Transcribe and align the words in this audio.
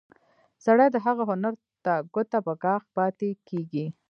سړی 0.65 0.87
د 0.91 0.97
هغه 1.05 1.23
هنر 1.29 1.53
ته 1.85 1.93
ګوته 2.13 2.39
په 2.45 2.53
غاښ 2.61 2.83
پاتې 2.95 3.29
کېږي. 3.47 3.85